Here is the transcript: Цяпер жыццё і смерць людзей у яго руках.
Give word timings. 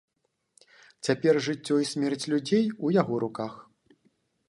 Цяпер 1.09 1.39
жыццё 1.49 1.75
і 1.83 1.87
смерць 1.93 2.27
людзей 2.35 2.65
у 2.89 2.95
яго 3.01 3.15
руках. 3.27 3.53